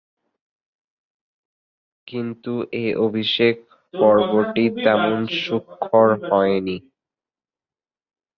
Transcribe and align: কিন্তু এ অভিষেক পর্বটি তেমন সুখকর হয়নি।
কিন্তু 2.07 2.53
এ 2.77 2.85
অভিষেক 3.05 3.55
পর্বটি 3.93 4.65
তেমন 4.77 5.19
সুখকর 5.37 6.07
হয়নি। 6.29 6.77